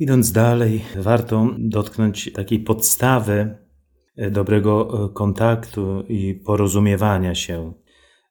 [0.00, 3.58] Idąc dalej, warto dotknąć takiej podstawy
[4.16, 7.72] e, dobrego e, kontaktu i porozumiewania się,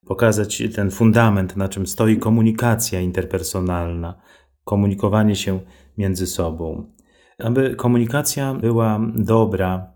[0.05, 4.21] pokazać ten fundament, na czym stoi komunikacja interpersonalna,
[4.63, 5.59] komunikowanie się
[5.97, 6.91] między sobą.
[7.37, 9.93] Aby komunikacja była dobra,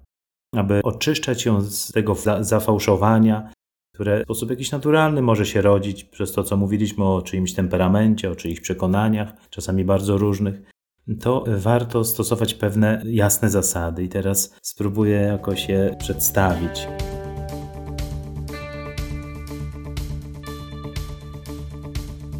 [0.55, 3.51] aby oczyszczać ją z tego zafałszowania,
[3.93, 8.31] które w sposób jakiś naturalny może się rodzić przez to, co mówiliśmy o czyimś temperamencie,
[8.31, 10.72] o czyichś przekonaniach, czasami bardzo różnych,
[11.21, 14.03] to warto stosować pewne jasne zasady.
[14.03, 16.87] I teraz spróbuję jakoś je przedstawić.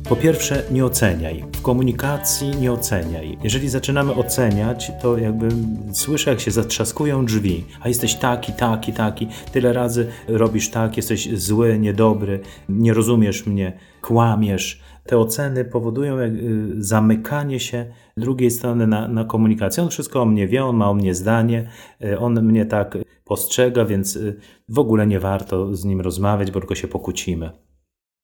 [0.10, 1.44] Po pierwsze, nie oceniaj.
[1.56, 3.38] W komunikacji nie oceniaj.
[3.44, 5.48] Jeżeli zaczynamy oceniać, to jakby
[5.92, 11.38] słyszę, jak się zatrzaskują drzwi, a jesteś taki, taki, taki, tyle razy robisz tak, jesteś
[11.38, 12.40] zły, niedobry,
[12.70, 14.82] nie rozumiesz mnie, kłamiesz.
[15.06, 16.40] Te oceny powodują y,
[16.78, 17.86] zamykanie się
[18.18, 19.84] drugiej strony na, na komunikację.
[19.84, 21.70] On wszystko o mnie wie, on ma o mnie zdanie,
[22.04, 26.60] y, on mnie tak postrzega, więc y, w ogóle nie warto z nim rozmawiać, bo
[26.60, 27.52] tylko się pokłócimy.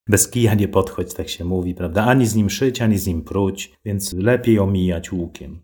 [0.09, 2.05] Bez kija nie podchodź, tak się mówi, prawda?
[2.05, 5.59] Ani z nim szyć, ani z nim pruć, więc lepiej omijać łukiem.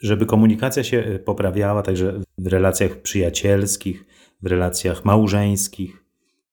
[0.00, 4.06] Żeby komunikacja się e, poprawiała, także w relacjach przyjacielskich,
[4.42, 6.04] w relacjach małżeńskich,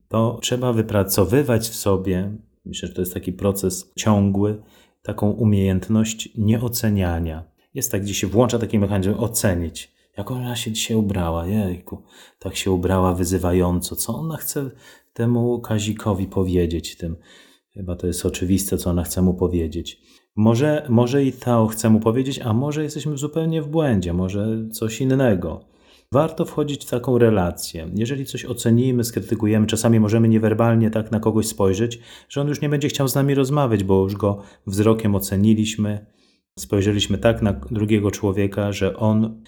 [0.08, 4.64] to trzeba wypracowywać w sobie, myślę, że to jest taki proces ciągły,
[5.02, 7.44] taką umiejętność nieoceniania.
[7.74, 9.93] Jest tak, gdzie się włącza taki mechanizm ocenić.
[10.18, 12.04] Jak ona się dzisiaj ubrała, jejku,
[12.40, 13.96] tak się ubrała wyzywająco.
[13.96, 14.72] Co ona chce
[15.14, 16.98] temu Kazikowi powiedzieć?
[16.98, 17.16] Tym,
[17.74, 20.02] chyba to jest oczywiste, co ona chce mu powiedzieć.
[20.36, 25.02] Może, może i to chce mu powiedzieć, a może jesteśmy zupełnie w błędzie, może coś
[25.02, 25.74] innego.
[26.12, 27.90] Warto wchodzić w taką relację.
[27.96, 32.70] Jeżeli coś ocenimy, skrytykujemy, czasami możemy niewerbalnie tak na kogoś spojrzeć, że on już nie
[32.70, 36.06] będzie chciał z nami rozmawiać, bo już go wzrokiem oceniliśmy,
[36.60, 39.44] spojrzeliśmy tak na drugiego człowieka, że on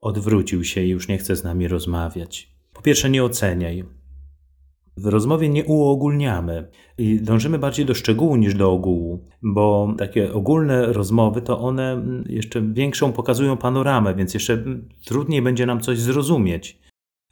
[0.00, 2.52] odwrócił się i już nie chce z nami rozmawiać.
[2.74, 3.84] Po pierwsze, nie oceniaj.
[4.96, 10.92] W rozmowie nie uogólniamy i dążymy bardziej do szczegółu niż do ogółu, bo takie ogólne
[10.92, 14.64] rozmowy to one jeszcze większą pokazują panoramę, więc jeszcze
[15.04, 16.78] trudniej będzie nam coś zrozumieć.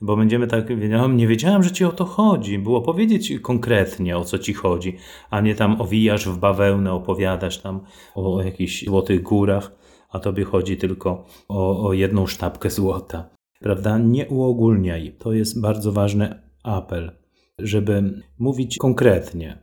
[0.00, 0.68] Bo będziemy tak,
[1.14, 2.58] nie wiedziałem, że ci o to chodzi.
[2.58, 4.96] Było powiedzieć konkretnie, o co ci chodzi,
[5.30, 7.80] a nie tam owijasz w bawełnę, opowiadasz tam
[8.14, 9.72] o jakichś złotych górach,
[10.16, 13.30] a tobie chodzi tylko o, o jedną sztabkę złota.
[13.60, 13.98] Prawda?
[13.98, 15.16] Nie uogólniaj.
[15.18, 17.12] To jest bardzo ważny apel
[17.58, 19.58] żeby mówić konkretnie.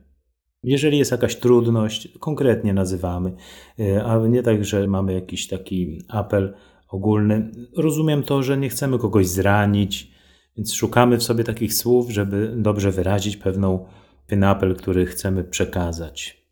[0.62, 3.32] Jeżeli jest jakaś trudność, konkretnie nazywamy,
[3.80, 6.54] e, a nie tak, że mamy jakiś taki apel
[6.88, 7.50] ogólny.
[7.76, 10.10] Rozumiem to, że nie chcemy kogoś zranić,
[10.56, 13.86] więc szukamy w sobie takich słów, żeby dobrze wyrazić pewną,
[14.26, 16.43] pewien apel, który chcemy przekazać.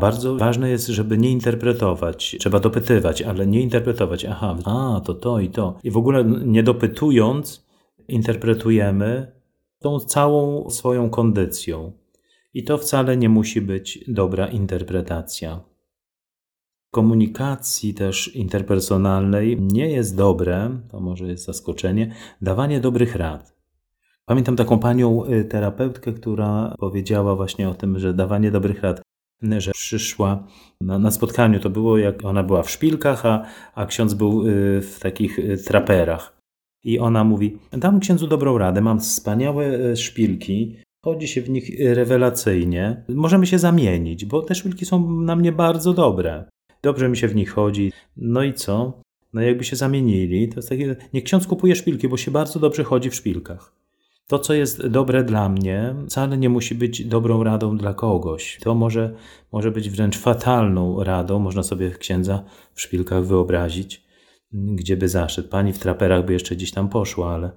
[0.00, 2.36] Bardzo ważne jest, żeby nie interpretować.
[2.40, 4.24] Trzeba dopytywać, ale nie interpretować.
[4.24, 5.78] Aha, a, to to i to.
[5.84, 7.66] I w ogóle nie dopytując,
[8.08, 9.32] interpretujemy
[9.78, 11.92] tą całą swoją kondycją.
[12.54, 15.60] I to wcale nie musi być dobra interpretacja.
[16.90, 23.56] Komunikacji też interpersonalnej nie jest dobre, to może jest zaskoczenie, dawanie dobrych rad.
[24.24, 29.02] Pamiętam taką panią y, terapeutkę, która powiedziała właśnie o tym, że dawanie dobrych rad,
[29.58, 30.46] że przyszła
[30.80, 34.80] na, na spotkaniu, to było jak ona była w szpilkach, a, a ksiądz był y,
[34.80, 36.36] w takich y, traperach.
[36.84, 41.70] I ona mówi: Dam księdzu dobrą radę, mam wspaniałe e, szpilki, chodzi się w nich
[41.94, 43.04] rewelacyjnie.
[43.08, 46.44] Możemy się zamienić, bo te szpilki są na mnie bardzo dobre.
[46.82, 47.92] Dobrze mi się w nich chodzi.
[48.16, 49.00] No i co?
[49.32, 52.84] No jakby się zamienili, to jest takie, niech ksiądz kupuje szpilki, bo się bardzo dobrze
[52.84, 53.73] chodzi w szpilkach.
[54.26, 58.58] To, co jest dobre dla mnie, wcale nie musi być dobrą radą dla kogoś.
[58.62, 59.14] To może,
[59.52, 64.04] może być wręcz fatalną radą, można sobie księdza w szpilkach wyobrazić
[64.54, 65.48] gdzie by zaszedł.
[65.48, 67.50] Pani w traperach by jeszcze gdzieś tam poszła, ale,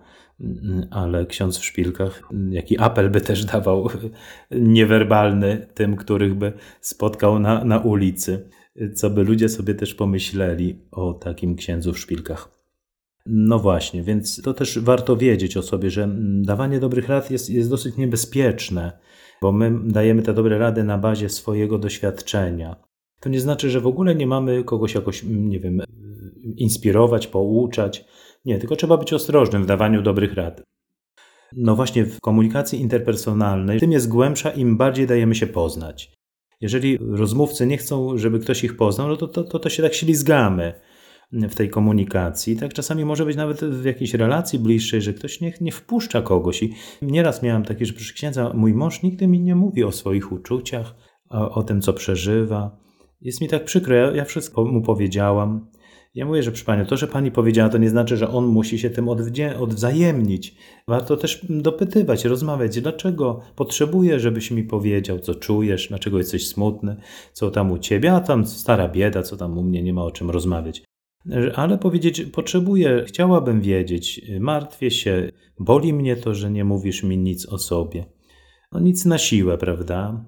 [0.91, 3.89] ale ksiądz w szpilkach, jaki apel by też dawał
[4.51, 8.49] niewerbalny tym, których by spotkał na, na ulicy,
[8.95, 12.56] co by ludzie sobie też pomyśleli o takim księdzu w szpilkach.
[13.29, 16.09] No właśnie, więc to też warto wiedzieć o sobie, że
[16.41, 18.99] dawanie dobrych rad jest, jest dosyć niebezpieczne,
[19.41, 22.75] bo my dajemy te dobre rady na bazie swojego doświadczenia.
[23.19, 25.81] To nie znaczy, że w ogóle nie mamy kogoś jakoś, nie wiem,
[26.55, 28.05] inspirować, pouczać.
[28.45, 30.61] Nie, tylko trzeba być ostrożnym w dawaniu dobrych rad.
[31.55, 36.13] No właśnie, w komunikacji interpersonalnej tym jest głębsza, im bardziej dajemy się poznać.
[36.61, 39.93] Jeżeli rozmówcy nie chcą, żeby ktoś ich poznał, no to, to, to, to się tak
[39.93, 40.73] ślizgamy
[41.31, 42.55] w tej komunikacji.
[42.55, 46.63] Tak czasami może być nawet w jakiejś relacji bliższej, że ktoś nie, nie wpuszcza kogoś.
[46.63, 50.31] I nieraz miałem takie, że proszę księdza, mój mąż nigdy mi nie mówi o swoich
[50.31, 50.95] uczuciach,
[51.29, 52.77] o, o tym, co przeżywa.
[53.21, 55.67] Jest mi tak przykro, ja, ja wszystko mu powiedziałam,
[56.15, 58.79] Ja mówię, że przy Pani, to, że Pani powiedziała, to nie znaczy, że on musi
[58.79, 60.55] się tym odwdzie- odwzajemnić.
[60.87, 66.95] Warto też dopytywać, rozmawiać, dlaczego potrzebuję, żebyś mi powiedział, co czujesz, dlaczego jesteś smutny,
[67.33, 70.11] co tam u Ciebie, a tam stara bieda, co tam u mnie, nie ma o
[70.11, 70.86] czym rozmawiać.
[71.55, 77.45] Ale powiedzieć, potrzebuję, chciałabym wiedzieć, martwię się, boli mnie to, że nie mówisz mi nic
[77.45, 78.05] o sobie.
[78.71, 80.25] No nic na siłę, prawda?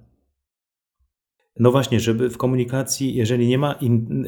[1.59, 3.79] No właśnie, żeby w komunikacji, jeżeli nie ma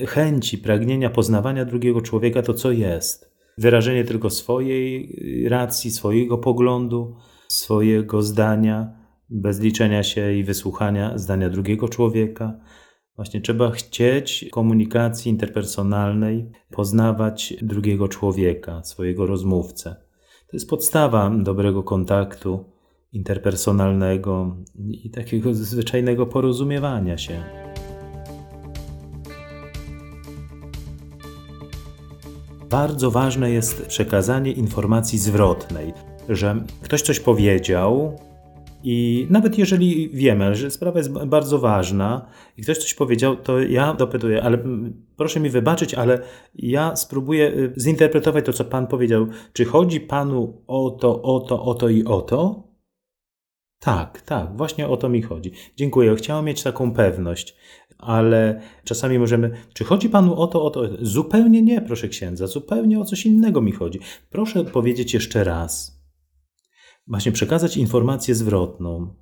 [0.07, 3.31] chęci, pragnienia poznawania drugiego człowieka, to co jest?
[3.57, 5.17] Wyrażenie tylko swojej
[5.49, 7.15] racji, swojego poglądu,
[7.47, 12.59] swojego zdania, bez liczenia się i wysłuchania zdania drugiego człowieka.
[13.15, 19.95] Właśnie trzeba chcieć komunikacji interpersonalnej, poznawać drugiego człowieka, swojego rozmówcę.
[20.47, 22.65] To jest podstawa dobrego kontaktu
[23.13, 27.43] interpersonalnego i takiego zwyczajnego porozumiewania się.
[32.69, 35.93] Bardzo ważne jest przekazanie informacji zwrotnej,
[36.29, 38.19] że ktoś coś powiedział,
[38.83, 42.25] i nawet jeżeli wiemy, że sprawa jest bardzo ważna
[42.57, 44.57] i ktoś coś powiedział, to ja dopytuję, ale
[45.17, 46.19] proszę mi wybaczyć, ale
[46.55, 49.27] ja spróbuję y, zinterpretować to, co Pan powiedział.
[49.53, 52.71] Czy chodzi Panu o to, o to, o to i o to?
[53.79, 55.51] Tak, tak, właśnie o to mi chodzi.
[55.75, 56.15] Dziękuję.
[56.15, 57.55] Chciałem mieć taką pewność,
[57.97, 59.51] ale czasami możemy.
[59.73, 60.81] Czy chodzi panu o to, o to?
[61.01, 63.99] Zupełnie nie, proszę księdza, zupełnie o coś innego mi chodzi.
[64.29, 66.00] Proszę powiedzieć jeszcze raz.
[67.11, 69.13] Właśnie przekazać informację zwrotną.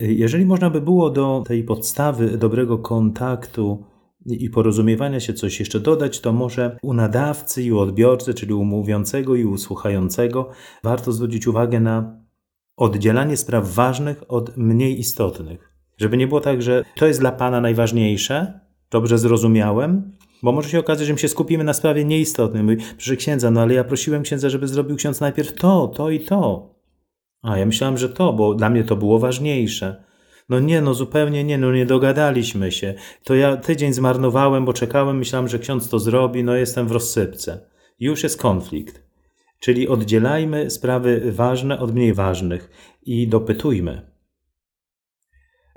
[0.00, 3.84] Jeżeli można by było do tej podstawy dobrego kontaktu
[4.26, 8.64] i porozumiewania się coś jeszcze dodać, to może u nadawcy i u odbiorcy, czyli u
[8.64, 10.50] mówiącego i u słuchającego,
[10.84, 12.20] warto zwrócić uwagę na
[12.76, 15.72] oddzielanie spraw ważnych od mniej istotnych.
[15.96, 18.60] Żeby nie było tak, że to jest dla Pana najważniejsze,
[18.90, 22.62] dobrze zrozumiałem, bo może się okazać, że my się skupimy na sprawie nieistotnej.
[22.62, 26.20] Mówi, proszę księdza, no ale ja prosiłem księdza, żeby zrobił ksiądz najpierw to, to i
[26.20, 26.74] to.
[27.42, 30.04] A ja myślałem, że to, bo dla mnie to było ważniejsze.
[30.48, 32.94] No nie, no zupełnie nie, no nie dogadaliśmy się.
[33.24, 37.60] To ja tydzień zmarnowałem, bo czekałem, myślałem, że ksiądz to zrobi, no jestem w rozsypce.
[38.00, 39.02] Już jest konflikt.
[39.60, 42.70] Czyli oddzielajmy sprawy ważne od mniej ważnych
[43.02, 44.17] i dopytujmy.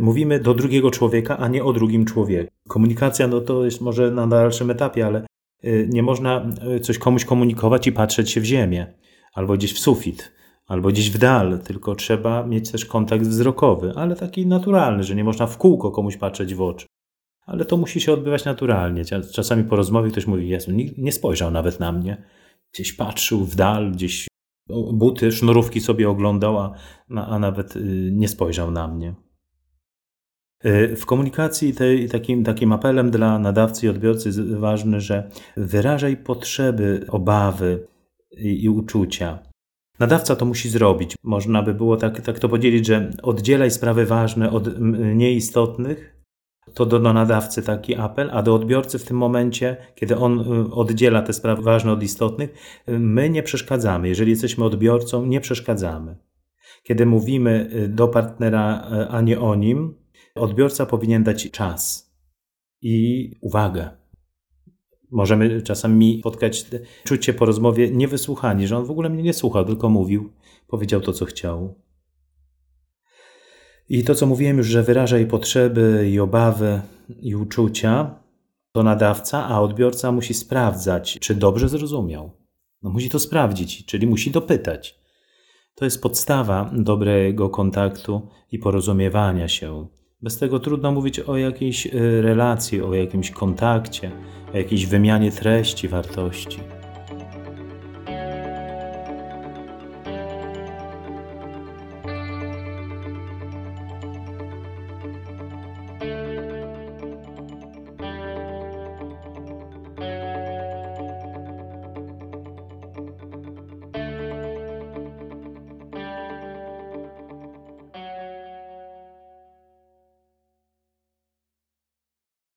[0.02, 2.52] Mówimy do drugiego człowieka, a nie o drugim człowieku.
[2.68, 5.26] Komunikacja no to jest może na dalszym etapie, ale
[5.66, 8.94] y, nie można y, coś komuś komunikować i patrzeć się w ziemię,
[9.34, 10.32] albo gdzieś w sufit,
[10.68, 15.24] albo gdzieś w dal, tylko trzeba mieć też kontakt wzrokowy, ale taki naturalny, że nie
[15.24, 16.86] można w kółko komuś patrzeć w oczy.
[17.46, 19.04] Ale to musi się odbywać naturalnie.
[19.34, 22.24] Czasami po rozmowie ktoś mówi, Jezu, nie spojrzał nawet na mnie
[22.74, 24.28] gdzieś patrzył w dal, gdzieś
[24.94, 26.74] buty, sznurówki sobie oglądał, a,
[27.16, 29.16] a nawet y, nie spojrzał na mnie.
[30.66, 36.18] Y, w komunikacji tej, takim, takim apelem dla nadawcy i odbiorcy jest ważne, że wyrażaj
[36.18, 37.88] potrzeby, obawy
[38.38, 39.40] i, i uczucia.
[40.00, 41.16] Nadawca to musi zrobić.
[41.24, 46.16] Można by było tak, tak to podzielić, że oddzielaj sprawy ważne od mniej istotnych,
[46.74, 50.72] to do, do nadawcy taki apel, a do odbiorcy w tym momencie, kiedy on y,
[50.74, 52.54] oddziela te sprawy ważne od istotnych,
[52.90, 54.08] y, my nie przeszkadzamy.
[54.08, 56.18] Jeżeli jesteśmy odbiorcą, nie przeszkadzamy.
[56.84, 60.01] Kiedy mówimy do partnera, a nie o nim,
[60.36, 62.12] odbiorca powinien dać czas
[62.82, 63.90] i uwagę.
[65.12, 66.66] Możemy czasami spotkać
[67.04, 70.34] czucie po rozmowie niewysłuchani, że on w ogóle mnie nie słuchał, tylko mówił,
[70.68, 71.76] powiedział to, co chciał.
[73.90, 76.82] I to, co mówiłem już, że wyraża i potrzeby, i obawy,
[77.20, 78.16] i uczucia,
[78.72, 82.32] to nadawca, a odbiorca musi sprawdzać, czy dobrze zrozumiał.
[82.82, 85.00] No, musi to sprawdzić, czyli musi dopytać.
[85.76, 89.88] To jest podstawa dobrego kontaktu i porozumiewania się.
[90.24, 94.12] Bez tego trudno mówić o jakiejś y, relacji, o jakimś kontakcie,
[94.54, 96.60] o jakiejś wymianie treści, wartości.